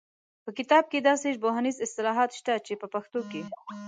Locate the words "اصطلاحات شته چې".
1.85-2.73